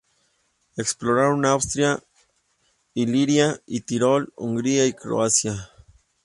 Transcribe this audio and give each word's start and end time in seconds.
Exploraron 0.77 1.45
Austria, 1.45 1.99
Iliria 2.95 3.61
y 3.67 3.81
Tirol, 3.81 4.33
Hungría, 4.35 4.91
Croacia. 4.95 5.69